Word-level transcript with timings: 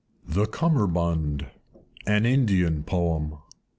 THE 0.27 0.47
CUMMERBUND. 0.47 1.45
An 2.07 2.25
Indian 2.25 2.81
Poem. 2.83 3.37